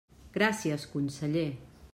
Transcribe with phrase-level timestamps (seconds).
[0.37, 1.47] Gràcies, conseller.